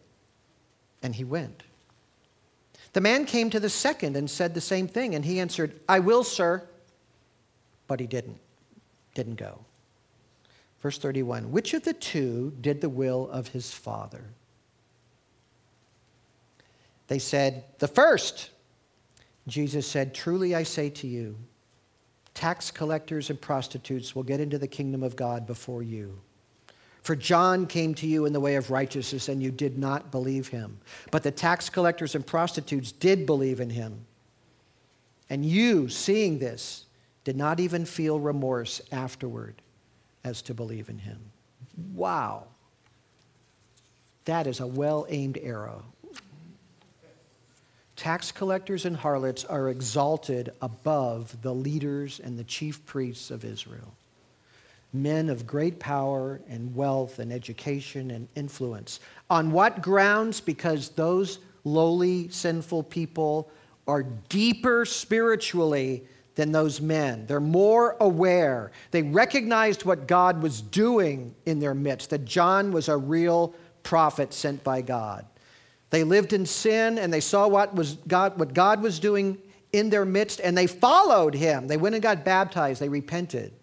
[1.02, 1.63] and he went.
[2.94, 6.00] The man came to the second and said the same thing, and he answered, I
[6.00, 6.68] will, sir.
[7.88, 8.39] But he didn't,
[9.13, 9.60] didn't go.
[10.82, 14.24] Verse 31 Which of the two did the will of his father?
[17.08, 18.50] They said, The first.
[19.48, 21.38] Jesus said, Truly I say to you,
[22.36, 26.19] tax collectors and prostitutes will get into the kingdom of God before you.
[27.02, 30.48] For John came to you in the way of righteousness, and you did not believe
[30.48, 30.78] him.
[31.12, 34.06] But the tax collectors and prostitutes did believe in him.
[35.30, 36.86] And you, seeing this,
[37.24, 39.62] did not even feel remorse afterward
[40.24, 41.19] as to believe in him.
[41.93, 42.48] Wow.
[44.26, 45.84] That is a well aimed arrow
[47.96, 53.94] tax collectors and harlots are exalted above the leaders and the chief priests of Israel.
[54.94, 59.00] Men of great power and wealth and education and influence.
[59.30, 60.40] On what grounds?
[60.40, 63.50] Because those lowly, sinful people
[63.88, 66.04] are deeper spiritually
[66.36, 67.26] than those men.
[67.28, 68.72] They're more aware.
[68.92, 73.54] They recognized what God was doing in their midst, that John was a real
[73.84, 75.26] prophet sent by God.
[75.96, 79.38] They lived in sin and they saw what, was God, what God was doing
[79.72, 81.70] in their midst and they followed him.
[81.70, 83.54] They went and got baptized, they repented.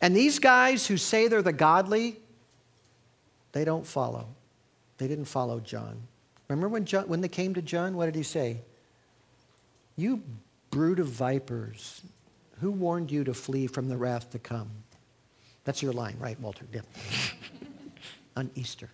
[0.00, 2.20] And these guys who say they're the godly,
[3.50, 4.28] they don't follow.
[4.98, 6.00] They didn't follow John.
[6.46, 8.58] Remember when, John, when they came to John, what did he say?
[9.96, 10.22] You
[10.70, 12.00] brood of vipers,
[12.60, 14.70] who warned you to flee from the wrath to come?
[15.64, 16.64] That's your line, right, Walter?
[16.72, 16.82] Yeah.
[18.36, 18.88] On Easter.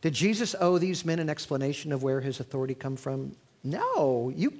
[0.00, 3.36] Did Jesus owe these men an explanation of where his authority come from?
[3.62, 4.32] No.
[4.34, 4.52] You,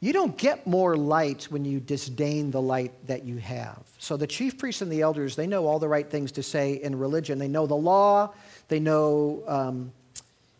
[0.00, 3.82] you don't get more light when you disdain the light that you have.
[3.98, 6.74] So the chief priests and the elders, they know all the right things to say
[6.74, 7.38] in religion.
[7.38, 8.32] They know the law.
[8.68, 9.92] They know um,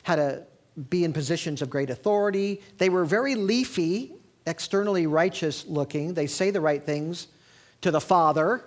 [0.02, 0.42] how to
[0.90, 2.61] be in positions of great authority.
[2.76, 4.12] They were very leafy,
[4.46, 6.12] externally righteous looking.
[6.12, 7.28] They say the right things
[7.80, 8.62] to the Father.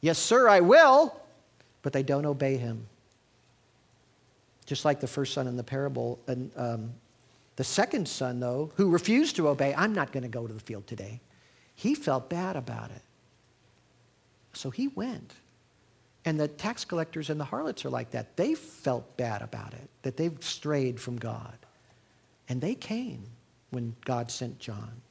[0.00, 1.14] Yes, sir, I will.
[1.86, 2.84] but they don't obey him.
[4.66, 6.18] Just like the first son in the parable.
[6.26, 6.92] And um,
[7.56, 10.60] the second son, though, who refused to obey, I'm not going to go to the
[10.60, 11.20] field today.
[11.74, 13.02] He felt bad about it.
[14.52, 15.32] So he went.
[16.24, 18.36] And the tax collectors and the harlots are like that.
[18.36, 21.56] They felt bad about it, that they've strayed from God.
[22.48, 23.22] And they came
[23.70, 25.02] when God sent John.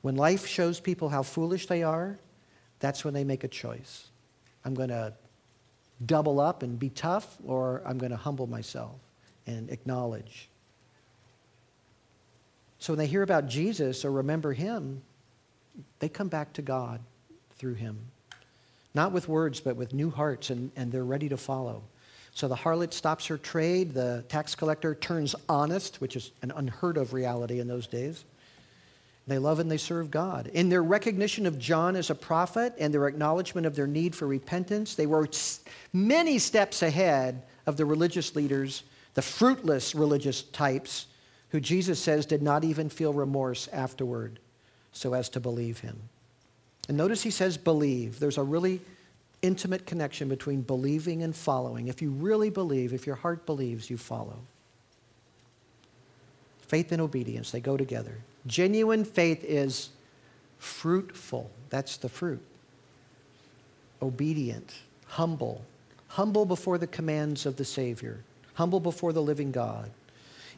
[0.00, 2.18] When life shows people how foolish they are,
[2.78, 4.06] that's when they make a choice.
[4.64, 5.12] I'm going to
[6.06, 8.96] double up and be tough, or I'm going to humble myself
[9.46, 10.48] and acknowledge.
[12.78, 15.02] So when they hear about Jesus or remember him,
[15.98, 17.00] they come back to God
[17.56, 17.98] through him.
[18.94, 21.82] Not with words, but with new hearts, and, and they're ready to follow.
[22.32, 23.94] So the harlot stops her trade.
[23.94, 28.24] The tax collector turns honest, which is an unheard of reality in those days.
[29.28, 30.46] They love and they serve God.
[30.54, 34.26] In their recognition of John as a prophet and their acknowledgement of their need for
[34.26, 35.28] repentance, they were
[35.92, 41.08] many steps ahead of the religious leaders, the fruitless religious types,
[41.50, 44.40] who Jesus says did not even feel remorse afterward
[44.92, 46.00] so as to believe him.
[46.88, 48.18] And notice he says believe.
[48.18, 48.80] There's a really
[49.42, 51.88] intimate connection between believing and following.
[51.88, 54.38] If you really believe, if your heart believes, you follow.
[56.62, 58.16] Faith and obedience, they go together.
[58.48, 59.90] Genuine faith is
[60.58, 61.50] fruitful.
[61.70, 62.42] That's the fruit.
[64.02, 64.74] Obedient,
[65.06, 65.64] humble,
[66.08, 69.90] humble before the commands of the Savior, humble before the living God.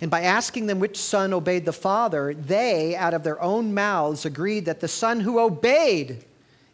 [0.00, 4.24] And by asking them which son obeyed the Father, they, out of their own mouths,
[4.24, 6.24] agreed that the son who obeyed,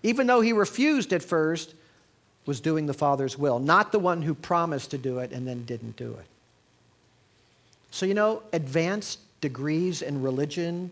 [0.04, 1.74] even though he refused at first,
[2.44, 5.64] was doing the Father's will, not the one who promised to do it and then
[5.64, 6.26] didn't do it.
[7.90, 10.90] So, you know, advanced degrees in religion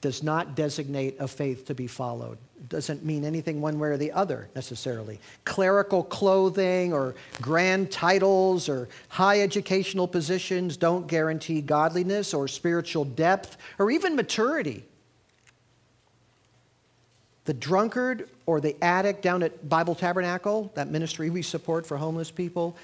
[0.00, 2.38] does not designate a faith to be followed.
[2.58, 5.20] It doesn't mean anything one way or the other necessarily.
[5.44, 13.56] Clerical clothing or grand titles or high educational positions don't guarantee godliness or spiritual depth
[13.78, 14.84] or even maturity.
[17.44, 22.30] The drunkard or the addict down at Bible Tabernacle, that ministry we support for homeless
[22.30, 22.76] people,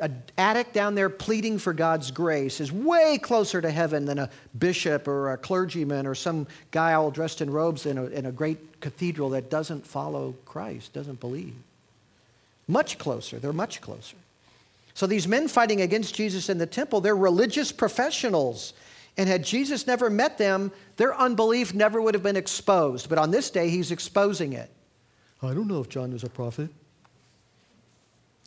[0.00, 4.30] an addict down there pleading for God's grace is way closer to heaven than a
[4.58, 8.32] bishop or a clergyman or some guy all dressed in robes in a, in a
[8.32, 11.54] great cathedral that doesn't follow Christ, doesn't believe.
[12.68, 13.38] Much closer.
[13.38, 14.16] They're much closer.
[14.94, 18.72] So these men fighting against Jesus in the temple, they're religious professionals.
[19.18, 23.08] And had Jesus never met them, their unbelief never would have been exposed.
[23.08, 24.70] But on this day, he's exposing it.
[25.42, 26.70] I don't know if John was a prophet.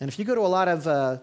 [0.01, 1.17] And if you go to a lot of uh,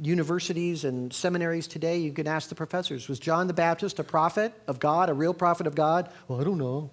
[0.00, 4.52] universities and seminaries today, you can ask the professors Was John the Baptist a prophet
[4.66, 6.10] of God, a real prophet of God?
[6.28, 6.90] Well, I don't know.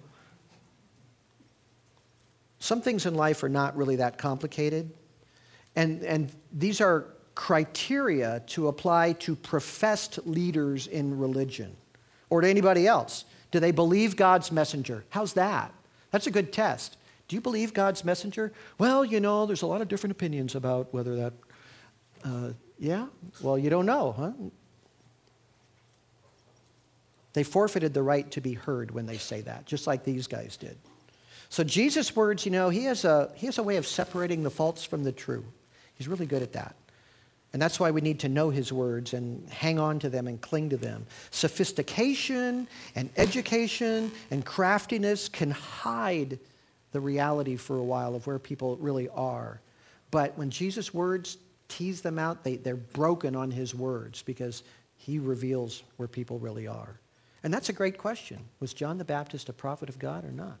[2.58, 4.90] Some things in life are not really that complicated.
[5.74, 11.74] And, and these are criteria to apply to professed leaders in religion
[12.28, 13.24] or to anybody else.
[13.50, 15.04] Do they believe God's messenger?
[15.08, 15.72] How's that?
[16.10, 16.98] That's a good test.
[17.30, 18.52] Do you believe God's messenger?
[18.78, 21.32] Well, you know, there's a lot of different opinions about whether that.
[22.24, 23.06] Uh, yeah?
[23.40, 24.32] Well, you don't know, huh?
[27.32, 30.56] They forfeited the right to be heard when they say that, just like these guys
[30.56, 30.76] did.
[31.50, 34.50] So Jesus' words, you know, he has a, he has a way of separating the
[34.50, 35.44] false from the true.
[35.94, 36.74] He's really good at that.
[37.52, 40.40] And that's why we need to know his words and hang on to them and
[40.40, 41.06] cling to them.
[41.30, 42.66] Sophistication
[42.96, 46.40] and education and craftiness can hide
[46.92, 49.60] the reality for a while of where people really are.
[50.10, 54.62] But when Jesus' words tease them out, they, they're broken on his words because
[54.96, 56.98] he reveals where people really are.
[57.42, 58.38] And that's a great question.
[58.58, 60.58] Was John the Baptist a prophet of God or not?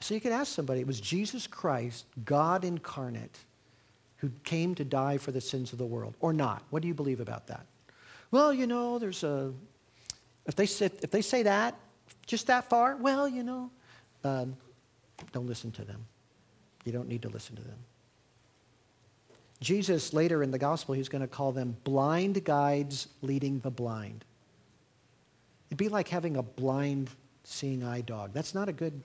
[0.00, 3.36] So you could ask somebody, was Jesus Christ, God incarnate,
[4.18, 6.62] who came to die for the sins of the world, or not?
[6.70, 7.66] What do you believe about that?
[8.30, 9.52] Well, you know, there's a,
[10.46, 11.74] if they if they say that,
[12.26, 13.70] just that far, well, you know,
[14.24, 14.56] um,
[15.32, 16.04] don't listen to them.
[16.84, 17.78] You don't need to listen to them.
[19.60, 24.24] Jesus, later in the gospel, he's going to call them blind guides leading the blind.
[25.68, 27.10] It'd be like having a blind
[27.44, 28.32] seeing eye dog.
[28.32, 29.02] That's not a good,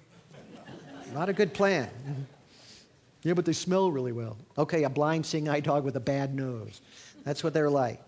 [1.13, 1.89] not a good plan.
[3.23, 4.37] yeah, but they smell really well.
[4.57, 6.81] Okay, a blind seeing eye dog with a bad nose.
[7.23, 7.99] That's what they're like.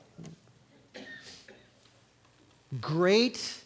[2.79, 3.64] Great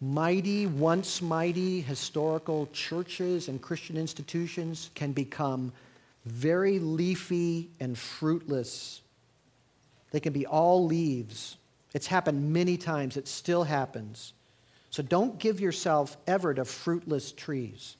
[0.00, 5.72] mighty, once mighty historical churches and Christian institutions can become
[6.24, 9.00] very leafy and fruitless.
[10.10, 11.56] They can be all leaves.
[11.94, 14.32] It's happened many times, it still happens.
[14.90, 17.96] So don't give yourself ever to fruitless trees.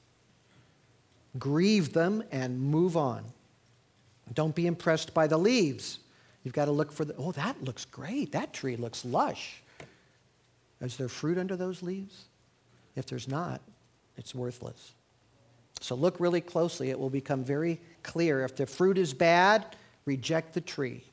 [1.39, 3.25] grieve them, and move on.
[4.33, 6.01] Don't be impressed by the leaves.
[6.43, 8.33] You've got to look for the, oh, that looks great.
[8.33, 9.63] That tree looks lush.
[10.81, 12.25] Is there fruit under those leaves?
[12.95, 13.61] If there's not,
[14.17, 14.95] it's worthless.
[15.81, 16.91] So look really closely.
[16.91, 18.45] It will become very clear.
[18.45, 21.05] If the fruit is bad, reject the tree.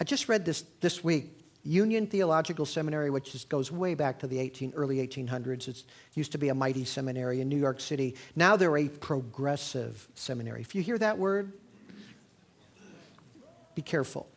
[0.00, 1.34] I just read this this week.
[1.64, 5.68] Union Theological Seminary, which is, goes way back to the 18, early 1800s.
[5.68, 5.84] It
[6.14, 8.14] used to be a mighty seminary in New York City.
[8.36, 10.60] Now they're a progressive seminary.
[10.60, 11.52] If you hear that word,
[13.74, 14.28] be careful.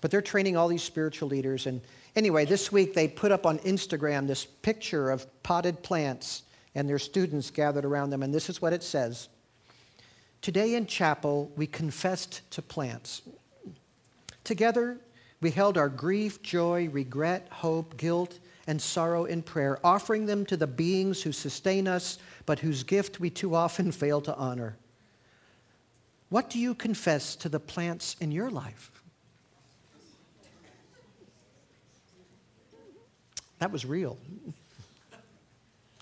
[0.00, 1.66] But they're training all these spiritual leaders.
[1.66, 1.80] And
[2.16, 6.42] anyway, this week they put up on Instagram this picture of potted plants
[6.74, 8.22] and their students gathered around them.
[8.22, 9.28] And this is what it says
[10.42, 13.22] Today in chapel, we confessed to plants.
[14.44, 14.98] Together,
[15.40, 20.56] we held our grief, joy, regret, hope, guilt, and sorrow in prayer, offering them to
[20.56, 24.76] the beings who sustain us, but whose gift we too often fail to honor.
[26.28, 28.90] What do you confess to the plants in your life?
[33.58, 34.18] That was real.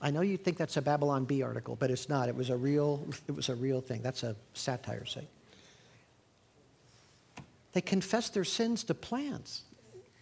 [0.01, 2.29] I know you think that's a Babylon Bee article, but it's not.
[2.29, 4.03] It was a real, it was a real thing.
[4.03, 5.29] That's a satire site.
[7.73, 9.63] They confess their sins to plants.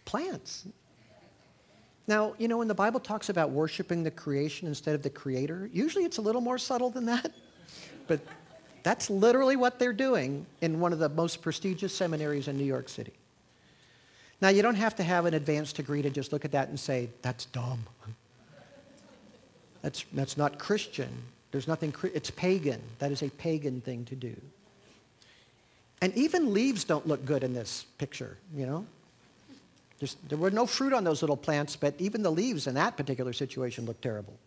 [0.05, 0.65] Plants.
[2.07, 5.69] Now, you know, when the Bible talks about worshiping the creation instead of the creator,
[5.71, 7.31] usually it's a little more subtle than that.
[8.05, 8.19] But
[8.83, 12.89] that's literally what they're doing in one of the most prestigious seminaries in New York
[12.89, 13.13] City.
[14.43, 16.77] Now, you don't have to have an advanced degree to just look at that and
[16.77, 17.79] say, that's dumb.
[19.81, 21.07] That's, that's not Christian.
[21.51, 22.81] There's nothing, it's pagan.
[22.99, 24.35] That is a pagan thing to do.
[26.01, 28.85] And even leaves don't look good in this picture, you know?
[30.27, 33.31] There were no fruit on those little plants, but even the leaves in that particular
[33.31, 34.37] situation look terrible.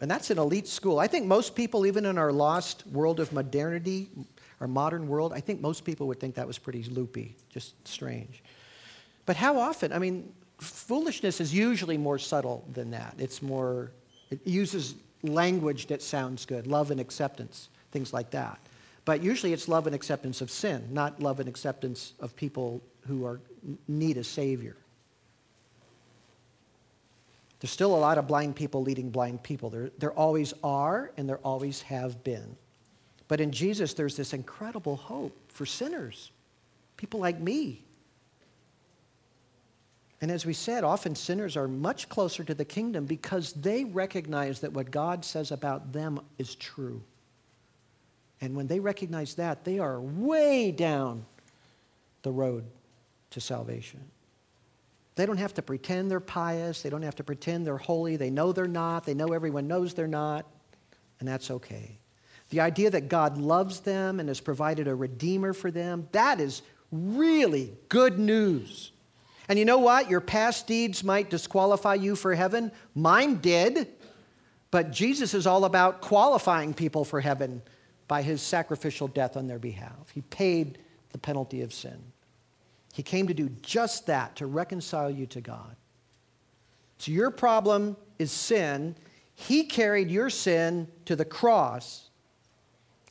[0.00, 1.00] And that's an elite school.
[1.00, 4.08] I think most people, even in our lost world of modernity,
[4.60, 8.40] our modern world, I think most people would think that was pretty loopy, just strange.
[9.26, 9.92] But how often?
[9.92, 13.14] I mean, foolishness is usually more subtle than that.
[13.18, 13.90] It's more
[14.30, 18.58] it uses language that sounds good, love and acceptance, things like that.
[19.04, 23.26] But usually it's love and acceptance of sin, not love and acceptance of people who
[23.26, 23.40] are,
[23.86, 24.76] need a Savior.
[27.60, 29.70] There's still a lot of blind people leading blind people.
[29.70, 32.56] There, there always are, and there always have been.
[33.28, 36.30] But in Jesus, there's this incredible hope for sinners,
[36.96, 37.83] people like me,
[40.20, 44.60] and as we said, often sinners are much closer to the kingdom because they recognize
[44.60, 47.02] that what God says about them is true.
[48.40, 51.24] And when they recognize that, they are way down
[52.22, 52.64] the road
[53.30, 54.00] to salvation.
[55.16, 56.82] They don't have to pretend they're pious.
[56.82, 58.16] They don't have to pretend they're holy.
[58.16, 59.04] They know they're not.
[59.04, 60.46] They know everyone knows they're not.
[61.20, 61.98] And that's okay.
[62.50, 66.62] The idea that God loves them and has provided a redeemer for them, that is
[66.90, 68.92] really good news.
[69.48, 70.08] And you know what?
[70.08, 72.72] Your past deeds might disqualify you for heaven.
[72.94, 73.88] Mine did.
[74.70, 77.62] But Jesus is all about qualifying people for heaven
[78.08, 80.10] by his sacrificial death on their behalf.
[80.12, 80.78] He paid
[81.12, 81.98] the penalty of sin.
[82.92, 85.76] He came to do just that, to reconcile you to God.
[86.98, 88.96] So your problem is sin.
[89.34, 92.08] He carried your sin to the cross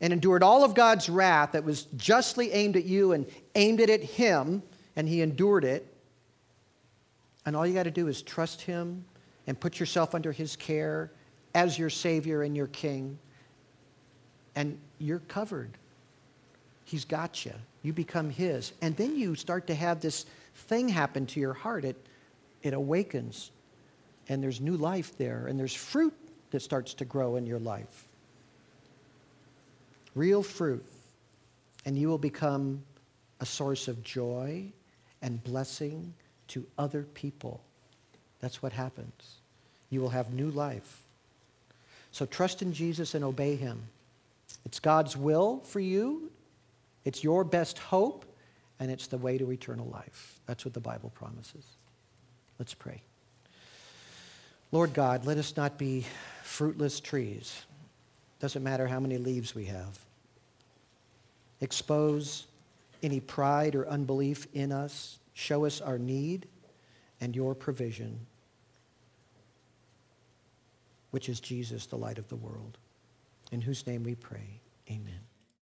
[0.02, 3.26] and endured all of God's wrath that was justly aimed at you and
[3.56, 4.64] aimed it at him,
[4.96, 5.93] and he endured it.
[7.46, 9.04] And all you got to do is trust Him
[9.48, 11.12] and put yourself under His care
[11.54, 13.18] as your Savior and your King.
[14.56, 15.72] And you're covered.
[16.86, 17.54] He's got you.
[17.82, 18.74] You become His.
[18.82, 20.26] And then you start to have this
[20.56, 21.86] thing happen to your heart.
[21.86, 21.98] It,
[22.62, 23.52] it awakens.
[24.30, 25.48] And there's new life there.
[25.48, 26.14] And there's fruit
[26.52, 28.06] that starts to grow in your life.
[30.16, 30.86] Real fruit.
[31.86, 32.84] And you will become
[33.42, 34.72] a source of joy
[35.22, 36.14] and blessing
[36.54, 37.62] to other people.
[38.40, 39.38] That's what happens.
[39.90, 41.02] You will have new life.
[42.12, 43.82] So trust in Jesus and obey him.
[44.64, 46.32] It's God's will for you,
[47.06, 48.24] it's your best hope,
[48.80, 50.40] and it's the way to eternal life.
[50.46, 51.66] That's what the Bible promises.
[52.60, 53.02] Let's pray.
[54.72, 56.06] Lord God, let us not be
[56.44, 57.64] fruitless trees.
[58.40, 59.98] Doesn't matter how many leaves we have.
[61.62, 62.46] Expose
[63.02, 66.48] any pride or unbelief in us Show us our need
[67.20, 68.20] and your provision,
[71.12, 72.78] which is Jesus, the light of the world,
[73.52, 74.60] in whose name we pray.
[74.90, 75.20] Amen.